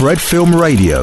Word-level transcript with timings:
Fred 0.00 0.18
Film 0.18 0.54
Radio. 0.54 0.96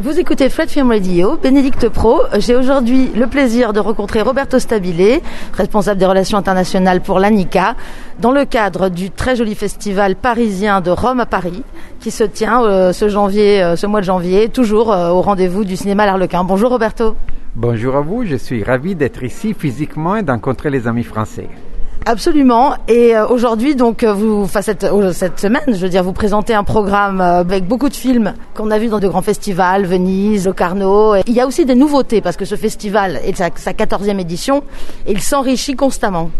Vous 0.00 0.18
écoutez 0.18 0.48
Fred 0.48 0.68
Film 0.68 0.90
Radio, 0.90 1.36
Bénédicte 1.40 1.88
Pro. 1.88 2.22
J'ai 2.40 2.56
aujourd'hui 2.56 3.08
le 3.14 3.28
plaisir 3.28 3.72
de 3.72 3.78
rencontrer 3.78 4.20
Roberto 4.20 4.58
Stabile, 4.58 5.20
responsable 5.52 6.00
des 6.00 6.06
relations 6.06 6.36
internationales 6.36 7.02
pour 7.02 7.20
l'ANICA, 7.20 7.76
dans 8.18 8.32
le 8.32 8.46
cadre 8.46 8.88
du 8.88 9.12
très 9.12 9.36
joli 9.36 9.54
festival 9.54 10.16
parisien 10.16 10.80
de 10.80 10.90
Rome 10.90 11.20
à 11.20 11.26
Paris, 11.26 11.62
qui 12.00 12.10
se 12.10 12.24
tient 12.24 12.64
euh, 12.64 12.92
ce 12.92 13.08
janvier, 13.08 13.62
euh, 13.62 13.76
ce 13.76 13.86
mois 13.86 14.00
de 14.00 14.06
janvier, 14.06 14.48
toujours 14.48 14.92
euh, 14.92 15.10
au 15.10 15.20
rendez-vous 15.20 15.62
du 15.62 15.76
cinéma 15.76 16.04
L'Arlequin. 16.04 16.42
Bonjour 16.42 16.70
Roberto. 16.70 17.14
Bonjour 17.54 17.94
à 17.94 18.00
vous, 18.00 18.26
je 18.26 18.34
suis 18.34 18.64
ravi 18.64 18.96
d'être 18.96 19.22
ici 19.22 19.54
physiquement 19.54 20.16
et 20.16 20.24
d'encontrer 20.24 20.70
les 20.70 20.88
amis 20.88 21.04
français. 21.04 21.48
Absolument. 22.06 22.74
Et 22.88 23.14
euh, 23.14 23.26
aujourd'hui, 23.26 23.74
donc, 23.74 24.02
euh, 24.02 24.12
vous, 24.12 24.48
euh, 24.56 25.12
cette 25.12 25.40
semaine, 25.40 25.62
je 25.68 25.74
veux 25.74 25.88
dire, 25.88 26.02
vous 26.02 26.12
présentez 26.12 26.54
un 26.54 26.64
programme 26.64 27.20
avec 27.20 27.66
beaucoup 27.66 27.88
de 27.88 27.94
films 27.94 28.34
qu'on 28.54 28.70
a 28.70 28.78
vus 28.78 28.88
dans 28.88 29.00
de 29.00 29.08
grands 29.08 29.22
festivals, 29.22 29.84
Venise, 29.84 30.46
Locarno. 30.46 31.16
Il 31.26 31.34
y 31.34 31.40
a 31.40 31.46
aussi 31.46 31.66
des 31.66 31.74
nouveautés 31.74 32.20
parce 32.22 32.36
que 32.36 32.46
ce 32.46 32.56
festival 32.56 33.20
est 33.24 33.36
sa, 33.36 33.50
sa 33.54 33.72
14e 33.72 34.18
édition 34.18 34.62
et 35.06 35.12
il 35.12 35.20
s'enrichit 35.20 35.76
constamment. 35.76 36.30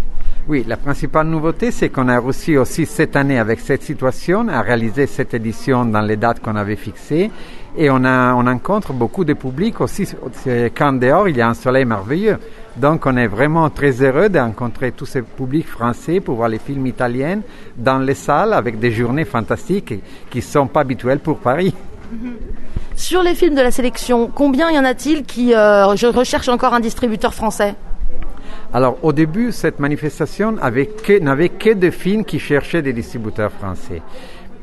Oui, 0.49 0.65
la 0.67 0.79
principale 0.79 1.27
nouveauté, 1.27 1.71
c'est 1.71 1.91
qu'on 1.91 2.09
a 2.09 2.19
réussi 2.19 2.57
aussi 2.57 2.87
cette 2.87 3.15
année, 3.15 3.39
avec 3.39 3.61
cette 3.61 3.83
situation, 3.83 4.49
à 4.49 4.63
réaliser 4.63 5.07
cette 5.07 5.35
édition 5.35 5.85
dans 5.85 6.01
les 6.01 6.17
dates 6.17 6.41
qu'on 6.41 6.57
avait 6.57 6.77
fixées. 6.77 7.31
Et 7.77 7.91
on, 7.91 8.05
a, 8.05 8.35
on 8.35 8.45
rencontre 8.45 8.93
beaucoup 8.93 9.25
de 9.25 9.35
publics 9.35 9.81
aussi 9.81 10.09
quand 10.77 10.95
dehors 10.95 11.29
il 11.29 11.37
y 11.37 11.41
a 11.41 11.49
un 11.49 11.55
soleil 11.55 11.85
merveilleux. 11.85 12.39
Donc 12.77 13.05
on 13.07 13.17
est 13.17 13.27
vraiment 13.27 13.69
très 13.69 13.91
heureux 14.03 14.29
de 14.29 14.39
rencontrer 14.39 14.93
tous 14.93 15.07
ces 15.07 15.23
publics 15.23 15.67
français 15.67 16.21
pour 16.21 16.37
voir 16.37 16.49
les 16.49 16.59
films 16.59 16.87
italiens 16.87 17.41
dans 17.77 17.99
les 17.99 18.15
salles 18.15 18.53
avec 18.53 18.79
des 18.79 18.93
journées 18.93 19.25
fantastiques 19.25 19.95
qui 20.31 20.39
ne 20.39 20.43
sont 20.43 20.67
pas 20.67 20.81
habituelles 20.81 21.19
pour 21.19 21.39
Paris. 21.39 21.75
Sur 22.97 23.23
les 23.23 23.35
films 23.35 23.55
de 23.55 23.63
la 23.63 23.71
sélection, 23.71 24.31
combien 24.33 24.71
y 24.71 24.79
en 24.79 24.85
a-t-il 24.85 25.25
qui 25.25 25.55
euh, 25.55 25.97
je 25.97 26.07
recherche 26.07 26.49
encore 26.49 26.75
un 26.75 26.81
distributeur 26.81 27.35
français? 27.35 27.75
Alors 28.73 28.99
au 29.03 29.13
début, 29.13 29.53
cette 29.53 29.81
manifestation 29.81 30.57
avait 30.61 30.87
que- 30.87 31.19
n'avait 31.19 31.49
que 31.49 31.71
des 31.71 31.91
films 31.91 32.25
qui 32.25 32.39
cherchaient 32.39 32.83
des 32.83 32.93
distributeurs 32.93 33.51
français. 33.53 34.01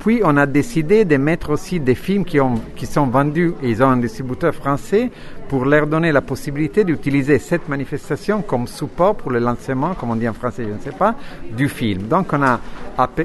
Puis 0.08 0.22
on 0.24 0.38
a 0.38 0.46
décidé 0.46 1.04
de 1.04 1.18
mettre 1.18 1.50
aussi 1.50 1.82
des 1.82 1.94
films 1.94 2.24
qui, 2.24 2.38
qui 2.78 2.86
sont 2.86 3.08
vendus 3.08 3.54
ils 3.62 3.84
ont 3.84 3.90
un 3.90 3.98
distributeur 3.98 4.56
français 4.56 5.12
pour 5.50 5.66
leur 5.66 5.86
donner 5.86 6.14
la 6.14 6.22
possibilité 6.22 6.86
d'utiliser 6.86 7.40
cette 7.40 7.68
manifestation 7.68 8.42
comme 8.42 8.68
support 8.68 9.16
pour 9.16 9.32
le 9.32 9.40
lancement, 9.40 9.96
comme 9.96 10.12
on 10.12 10.16
dit 10.16 10.30
en 10.30 10.34
français, 10.34 10.64
je 10.66 10.76
ne 10.76 10.80
sais 10.80 10.98
pas, 10.98 11.14
du 11.52 11.68
film. 11.68 12.04
Donc 12.04 12.32
on 12.32 12.42
a 12.42 12.62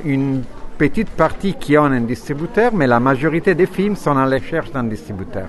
une 0.04 0.42
petite 0.88 1.10
partie 1.10 1.54
qui 1.54 1.78
ont 1.78 1.84
un 1.84 2.00
distributeur, 2.00 2.72
mais 2.74 2.88
la 2.88 2.98
majorité 2.98 3.54
des 3.54 3.66
films 3.66 3.94
sont 3.94 4.16
à 4.16 4.26
la 4.26 4.38
recherche 4.38 4.72
d'un 4.72 4.82
distributeur. 4.82 5.46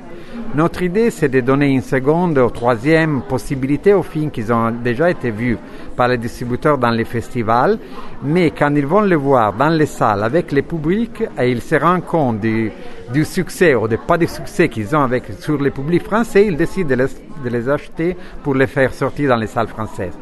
Notre 0.54 0.84
idée, 0.84 1.10
c'est 1.10 1.28
de 1.28 1.42
donner 1.42 1.70
une 1.72 1.82
seconde 1.82 2.38
ou 2.38 2.52
troisième 2.52 3.24
possibilité 3.24 3.96
aux 3.96 4.04
films 4.04 4.30
qui 4.30 4.44
ont 4.52 4.70
déjà 4.70 5.10
été 5.10 5.32
vus 5.32 5.58
par 5.98 6.08
les 6.08 6.20
distributeurs 6.20 6.78
dans 6.78 6.92
les 6.92 7.04
festivals, 7.04 7.80
mais 8.24 8.52
quand 8.52 8.76
ils 8.76 8.86
vont 8.86 9.02
le 9.02 9.16
voir 9.16 9.54
dans 9.54 9.70
les 9.70 9.88
salles 9.88 10.24
avec 10.24 10.52
les 10.52 10.62
publics, 10.62 11.24
et 11.40 11.50
ils 11.50 11.64
se 11.64 11.78
rendent 11.78 12.06
compte 12.06 12.40
du, 12.40 12.72
du 13.12 13.26
succès 13.26 13.74
ou 13.74 13.88
de 13.88 13.96
pas 13.96 14.20
du 14.20 14.28
succès 14.28 14.70
qu'ils 14.70 14.96
ont 14.96 15.02
avec, 15.02 15.24
sur 15.40 15.60
les 15.60 15.72
publics 15.72 16.04
français, 16.04 16.46
ils 16.46 16.58
décident 16.58 16.90
de 16.90 16.96
les, 17.02 17.08
de 17.44 17.50
les 17.50 17.70
acheter 17.70 18.16
pour 18.44 18.56
les 18.56 18.68
faire 18.68 18.94
sortir 18.94 19.30
dans 19.30 19.36
les 19.36 19.48
salles 19.48 19.68
françaises. 19.68 20.18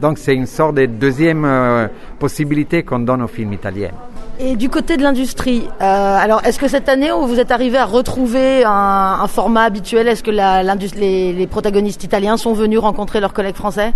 Donc 0.00 0.18
c'est 0.18 0.34
une 0.34 0.46
sorte 0.46 0.74
de 0.76 0.86
deuxième 0.86 1.44
euh, 1.44 1.88
possibilité 2.18 2.82
qu'on 2.82 3.00
donne 3.00 3.22
aux 3.22 3.28
films 3.28 3.52
italiens. 3.52 3.92
Et 4.38 4.54
du 4.56 4.68
côté 4.68 4.98
de 4.98 5.02
l'industrie, 5.02 5.66
euh, 5.80 6.18
alors 6.18 6.44
est-ce 6.44 6.58
que 6.58 6.68
cette 6.68 6.90
année 6.90 7.10
vous 7.10 7.40
êtes 7.40 7.50
arrivé 7.50 7.78
à 7.78 7.86
retrouver 7.86 8.64
un, 8.66 9.26
format 9.28 9.62
habituel? 9.62 10.08
Est-ce 10.08 10.22
que 10.22 10.30
les 10.30 11.46
protagonistes 11.46 12.04
italiens 12.04 12.36
sont 12.36 12.52
venus 12.52 12.78
rencontrer 12.78 13.20
leurs 13.20 13.32
collègues 13.32 13.56
français? 13.56 13.94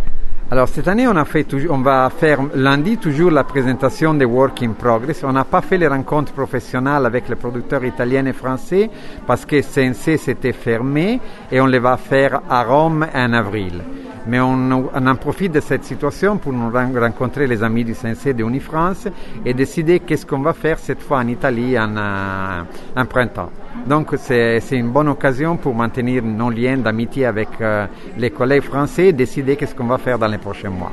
Alors 0.53 0.69
cette 0.69 0.88
année, 0.88 1.06
on, 1.06 1.78
va 1.81 2.11
faire 2.11 2.41
lundi 2.56 2.99
toujours 2.99 3.31
la 3.31 3.44
présentation 3.44 4.15
des 4.15 4.25
Work 4.25 4.65
in 4.65 4.72
Progress. 4.72 5.22
On 5.22 5.31
n'a 5.31 5.44
pas 5.44 5.61
fait 5.61 5.78
les 5.78 5.87
rencontres 5.87 6.33
professionnelles 6.33 7.06
avec 7.06 7.28
les 7.28 7.37
producteurs 7.37 7.84
italiens 7.84 8.27
et 8.27 8.33
français 8.33 8.91
parce 9.28 9.47
que 9.47 9.61
CNC 9.61 10.19
s'était 10.19 10.53
fermé 10.53 11.21
et 11.53 11.61
on 11.61 11.66
les 11.66 11.78
va 11.78 11.97
faire 11.97 12.41
à 12.50 12.65
Rome 12.65 13.06
en 13.15 13.33
avril. 13.33 13.81
Mais 14.30 14.38
on, 14.38 14.88
on 14.94 15.06
en 15.08 15.16
profite 15.16 15.50
de 15.50 15.60
cette 15.60 15.82
situation 15.82 16.36
pour 16.38 16.52
nous 16.52 16.70
ren- 16.70 16.92
rencontrer 17.06 17.48
les 17.48 17.64
amis 17.64 17.82
du 17.84 17.94
CNC 17.94 18.32
de 18.32 18.44
Unifrance 18.44 19.08
et 19.44 19.52
décider 19.54 19.98
qu'est-ce 19.98 20.24
qu'on 20.24 20.38
va 20.38 20.52
faire 20.52 20.78
cette 20.78 21.02
fois 21.02 21.18
en 21.18 21.26
Italie 21.26 21.76
en, 21.76 21.96
euh, 21.96 23.04
printemps. 23.08 23.50
Donc 23.86 24.14
c'est 24.19 24.60
une 24.70 24.90
bonne 24.90 25.08
occasion 25.08 25.56
pour 25.56 25.74
maintenir 25.74 26.22
nos 26.22 26.48
liens 26.50 26.76
d'amitié 26.76 27.26
avec 27.26 27.48
euh, 27.60 27.86
les 28.19 28.30
collègues 28.30 28.62
français 28.62 29.06
et 29.08 29.12
décider 29.12 29.56
qu'est-ce 29.56 29.74
qu'on 29.74 29.86
va 29.86 29.98
faire 29.98 30.16
dans 30.19 30.28
les 30.28 30.38
prochains 30.38 30.70
mois. 30.70 30.92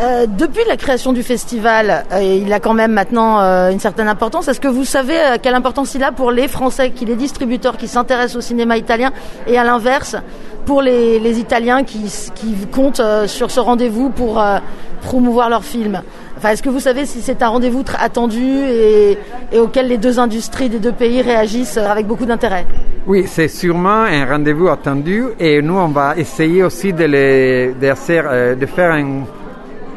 Euh, 0.00 0.26
Depuis 0.26 0.64
la 0.66 0.76
création 0.76 1.12
du 1.12 1.22
festival, 1.22 2.04
il 2.20 2.50
a 2.52 2.58
quand 2.58 2.74
même 2.74 2.92
maintenant 2.92 3.38
une 3.70 3.78
certaine 3.78 4.08
importance. 4.08 4.48
Est-ce 4.48 4.60
que 4.60 4.68
vous 4.78 4.86
savez 4.86 5.18
quelle 5.42 5.54
importance 5.54 5.94
il 5.94 6.02
a 6.02 6.10
pour 6.10 6.30
les 6.32 6.48
Français, 6.48 6.90
qui 6.90 7.04
les 7.04 7.14
distributeurs 7.16 7.76
qui 7.76 7.86
s'intéressent 7.86 8.36
au 8.36 8.40
cinéma 8.40 8.76
italien, 8.76 9.10
et 9.46 9.56
à 9.58 9.64
l'inverse? 9.64 10.16
Pour 10.64 10.82
les, 10.82 11.18
les 11.18 11.38
Italiens 11.38 11.84
qui, 11.84 12.04
qui 12.34 12.54
comptent 12.70 13.00
euh, 13.00 13.26
sur 13.26 13.50
ce 13.50 13.60
rendez-vous 13.60 14.10
pour 14.10 14.40
euh, 14.40 14.58
promouvoir 15.02 15.48
leurs 15.48 15.64
films 15.64 16.02
Enfin, 16.42 16.54
est-ce 16.54 16.62
que 16.64 16.70
vous 16.70 16.80
savez 16.80 17.06
si 17.06 17.20
c'est 17.20 17.40
un 17.40 17.48
rendez-vous 17.50 17.84
attendu 18.00 18.42
et, 18.42 19.16
auquel 19.56 19.86
les 19.86 19.96
deux 19.96 20.18
industries 20.18 20.68
des 20.68 20.80
deux 20.80 20.90
pays 20.90 21.22
réagissent 21.22 21.76
euh, 21.76 21.86
avec 21.86 22.08
beaucoup 22.08 22.26
d'intérêt? 22.26 22.66
Oui, 23.06 23.26
c'est 23.28 23.46
sûrement 23.46 24.02
un 24.02 24.26
rendez-vous 24.26 24.68
attendu 24.68 25.26
et 25.38 25.62
nous, 25.62 25.76
on 25.76 25.88
va 25.88 26.16
essayer 26.16 26.64
aussi 26.64 26.92
de, 26.92 27.72
de 27.78 27.94
faire 27.94 28.92
un, 28.92 29.22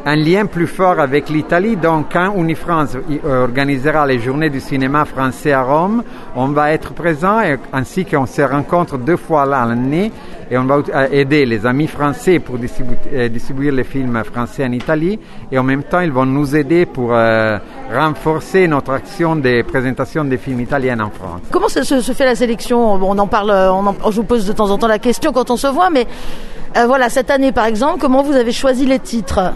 un 0.08 0.16
lien 0.16 0.46
plus 0.46 0.68
fort 0.68 1.00
avec 1.00 1.30
l'Italie. 1.30 1.76
Donc, 1.76 2.08
quand 2.14 2.34
Unifrance 2.36 2.96
i- 3.10 3.20
organisera 3.26 4.06
les 4.06 4.20
journées 4.20 4.50
du 4.52 4.60
cinéma 4.60 5.04
français 5.06 5.52
à 5.52 5.64
Rome, 5.64 6.04
on 6.36 6.48
va 6.50 6.72
être 6.72 6.94
présent 6.94 7.40
ainsi 7.74 8.06
qu'on 8.06 8.26
se 8.28 8.42
rencontre 8.44 8.98
deux 8.98 9.18
fois 9.18 9.46
l'année 9.46 10.12
et 10.52 10.58
on 10.60 10.66
va 10.66 10.76
euh, 10.94 11.08
aider 11.12 11.44
les 11.48 11.66
amis 11.66 11.88
français 11.88 12.38
pour 12.38 12.60
distribuer, 12.60 12.98
euh, 13.14 13.30
distribuer 13.30 13.72
les 13.72 13.84
films 13.84 14.22
français 14.24 14.64
en 14.64 14.72
Italie 14.74 15.20
et 15.52 15.58
en 15.58 15.64
même 15.64 15.82
temps, 15.82 16.02
ils 16.02 16.12
vont 16.12 16.28
nous 16.28 16.56
aider 16.56 16.86
pour 16.86 17.10
euh, 17.12 17.58
renforcer 17.92 18.68
notre 18.68 18.92
action 18.92 19.36
de 19.36 19.64
présentation 19.64 20.24
des 20.24 20.38
films 20.38 20.60
italiens 20.62 21.00
en 21.00 21.10
France. 21.10 21.42
Comment 21.50 21.68
se, 21.68 21.82
se- 21.84 22.12
fait 22.14 22.26
la 22.26 22.36
sélection? 22.36 22.94
On 22.94 23.18
en 23.18 23.28
parle, 23.28 23.50
euh, 23.50 23.72
on 23.74 24.12
je 24.12 24.18
vous 24.18 24.24
pose 24.24 24.46
de 24.46 24.54
temps 24.54 24.70
en 24.70 24.78
temps 24.78 24.88
la 24.88 25.00
question 25.00 25.32
quand 25.32 25.50
on 25.50 25.58
se 25.58 25.66
voit, 25.68 25.90
mais 25.90 26.06
euh, 26.78 26.86
voilà, 26.86 27.10
cette 27.10 27.32
année 27.32 27.52
par 27.52 27.66
exemple, 27.66 27.98
comment 28.00 28.22
vous 28.22 28.36
avez 28.36 28.52
choisi 28.52 28.86
les 28.86 29.00
titres? 29.00 29.52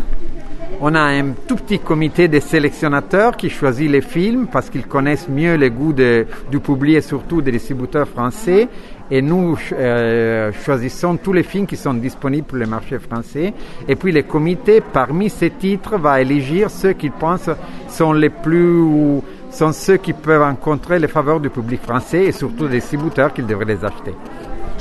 On 0.82 0.96
a 0.96 1.02
un 1.02 1.34
tout 1.46 1.58
petit 1.58 1.80
comité 1.80 2.30
de 2.30 2.40
sélectionnateurs 2.40 3.36
qui 3.36 3.50
choisit 3.50 3.92
les 3.92 4.00
films 4.00 4.48
parce 4.48 4.70
qu'ils 4.70 4.88
connaissent 4.88 5.28
mieux 5.28 5.56
les 5.56 5.70
goûts 5.70 5.92
du 5.92 6.60
public 6.62 6.96
et 6.96 7.02
surtout 7.02 7.42
des 7.42 7.52
distributeurs 7.52 8.08
français. 8.08 8.70
Et 9.12 9.22
nous 9.22 9.58
euh, 9.74 10.54
choisissons 10.64 11.18
tous 11.18 11.34
les 11.34 11.44
films 11.44 11.66
qui 11.66 11.76
sont 11.76 11.94
disponibles 11.96 12.48
pour 12.48 12.58
le 12.58 12.66
marché 12.66 12.98
français. 12.98 13.54
Et 13.90 13.96
puis 13.98 14.14
le 14.14 14.24
comité, 14.24 14.80
parmi 14.82 15.30
ces 15.30 15.50
titres, 15.50 15.98
va 15.98 16.22
élire 16.22 16.70
ceux 16.70 16.94
qu'ils 16.94 17.12
pensent 17.12 17.50
sont 17.90 18.14
les 18.14 18.30
plus 18.30 19.22
sont 19.52 19.74
ceux 19.74 19.98
qui 19.98 20.14
peuvent 20.14 20.44
rencontrer 20.44 20.98
les 21.00 21.08
faveurs 21.08 21.42
du 21.42 21.50
public 21.50 21.82
français 21.82 22.26
et 22.26 22.32
surtout 22.32 22.68
des 22.68 22.80
distributeurs 22.80 23.34
qu'ils 23.34 23.48
devraient 23.48 23.66
les 23.66 23.84
acheter. 23.84 24.14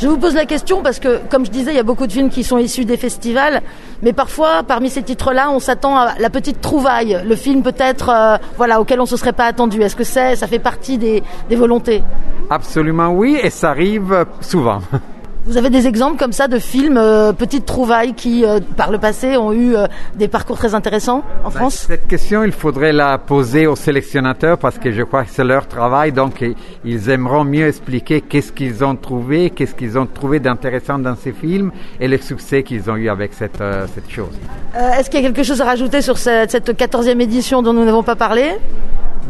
Je 0.01 0.07
vous 0.07 0.17
pose 0.17 0.35
la 0.35 0.47
question 0.47 0.81
parce 0.81 1.01
que, 1.01 1.19
comme 1.29 1.45
je 1.45 1.51
disais, 1.51 1.73
il 1.73 1.77
y 1.77 1.81
a 1.81 1.85
beaucoup 1.85 2.07
de 2.07 2.13
films 2.13 2.31
qui 2.31 2.45
sont 2.45 2.57
issus 2.59 2.85
des 2.85 2.97
festivals, 2.97 3.63
mais 4.01 4.13
parfois, 4.13 4.63
parmi 4.63 4.91
ces 4.91 5.03
titres-là, 5.03 5.51
on 5.51 5.59
s'attend 5.59 5.97
à 5.97 6.15
la 6.21 6.31
petite 6.31 6.61
trouvaille, 6.61 7.21
le 7.27 7.35
film 7.35 7.63
peut-être, 7.65 8.09
euh, 8.09 8.37
voilà, 8.57 8.81
auquel 8.81 9.01
on 9.01 9.07
se 9.07 9.17
serait 9.17 9.33
pas 9.33 9.47
attendu. 9.47 9.83
Est-ce 9.83 9.97
que 9.97 10.05
c'est, 10.05 10.37
ça 10.37 10.47
fait 10.47 10.61
partie 10.61 10.99
des 10.99 11.23
volontés? 11.51 12.05
Absolument 12.49 13.09
oui, 13.09 13.41
et 13.43 13.51
ça 13.51 13.71
arrive 13.71 14.25
souvent. 14.41 14.81
Vous 15.49 15.57
avez 15.57 15.71
des 15.71 15.87
exemples 15.87 16.19
comme 16.19 16.33
ça 16.33 16.47
de 16.47 16.59
films 16.59 16.99
euh, 16.99 17.33
petites 17.33 17.65
trouvailles 17.65 18.13
qui, 18.13 18.45
euh, 18.45 18.61
par 18.77 18.91
le 18.91 18.99
passé, 18.99 19.39
ont 19.39 19.55
eu 19.55 19.75
euh, 19.75 19.87
des 20.15 20.29
parcours 20.29 20.59
très 20.59 20.75
intéressants 20.75 21.25
en 21.43 21.49
France? 21.49 21.87
Cette 21.89 22.07
question, 22.07 22.45
il 22.45 22.53
faudrait 22.53 22.93
la 22.93 23.17
poser 23.17 23.67
aux 23.67 23.75
sélectionnateurs 23.75 24.59
parce 24.59 24.77
que 24.77 24.93
je 24.93 25.03
crois 25.03 25.25
que 25.25 25.31
c'est 25.33 25.45
leur 25.45 25.67
travail, 25.67 26.13
donc 26.13 26.45
ils 26.85 27.09
aimeront 27.09 27.45
mieux 27.45 27.67
expliquer 27.67 28.21
qu'est-ce 28.21 28.53
qu'ils 28.53 28.85
ont 28.85 28.95
trouvé, 28.95 29.49
qu'est-ce 29.49 29.75
qu'ils 29.75 29.97
ont 29.97 30.05
trouvé 30.05 30.39
d'intéressant 30.39 30.99
dans 30.99 31.17
ces 31.17 31.33
films 31.33 31.73
et 31.99 32.09
le 32.09 32.19
succès 32.19 32.63
qu'ils 32.63 32.91
ont 32.91 32.97
eu 32.97 33.09
avec 33.09 33.33
cette, 33.33 33.63
cette 33.95 34.11
chose. 34.11 34.39
Est-ce 34.75 35.09
qu'il 35.09 35.23
y 35.23 35.25
a 35.25 35.29
quelque 35.29 35.45
chose 35.45 35.63
à 35.63 35.65
rajouter 35.65 36.03
sur 36.03 36.19
cette, 36.19 36.51
cette 36.51 36.79
14e 36.79 37.21
édition 37.23 37.63
dont 37.63 37.73
nous 37.73 37.87
n'avons 37.87 38.03
pas 38.03 38.17
parlé? 38.17 38.51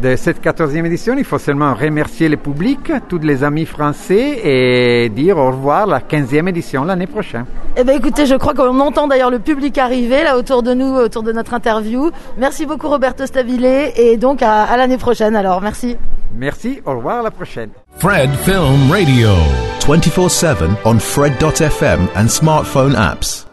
De 0.00 0.14
cette 0.14 0.40
14e 0.40 0.84
édition, 0.84 1.14
il 1.18 1.24
faut 1.24 1.38
seulement 1.38 1.74
remercier 1.74 2.28
le 2.28 2.36
public, 2.36 2.92
tous 3.08 3.18
les 3.18 3.42
amis 3.42 3.66
français 3.66 4.38
et 4.44 5.08
dire 5.08 5.36
au 5.38 5.48
revoir 5.48 5.82
à 5.82 5.86
la 5.86 6.00
15e 6.00 6.48
édition 6.48 6.84
l'année 6.84 7.08
prochaine. 7.08 7.46
Eh 7.76 7.82
bien 7.82 7.94
écoutez, 7.94 8.24
je 8.26 8.36
crois 8.36 8.54
qu'on 8.54 8.78
entend 8.78 9.08
d'ailleurs 9.08 9.30
le 9.30 9.40
public 9.40 9.76
arriver 9.76 10.22
là 10.22 10.38
autour 10.38 10.62
de 10.62 10.72
nous, 10.72 10.94
autour 10.94 11.24
de 11.24 11.32
notre 11.32 11.52
interview. 11.52 12.10
Merci 12.38 12.64
beaucoup 12.64 12.88
Roberto 12.88 13.26
Stabile 13.26 13.90
et 13.96 14.16
donc 14.16 14.40
à, 14.40 14.62
à 14.64 14.76
l'année 14.76 14.98
prochaine 14.98 15.34
alors, 15.34 15.60
merci. 15.60 15.96
Merci, 16.36 16.80
au 16.86 16.96
revoir, 16.96 17.18
à 17.18 17.22
la 17.22 17.30
prochaine. 17.32 17.70
Fred 17.96 18.30
Film 18.44 18.92
Radio. 18.92 19.30
24 19.88 20.28
7 20.28 20.56
on 20.84 20.98
Fred.fm 20.98 22.08
and 22.14 22.28
smartphone 22.28 22.94
apps. 22.94 23.47